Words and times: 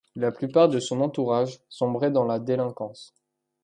La 0.15 0.31
plupart 0.31 0.67
de 0.67 0.79
son 0.79 0.99
entourage 1.01 1.59
sombrait 1.69 2.09
dans 2.09 2.25
la 2.25 2.39
délinquance. 2.39 3.13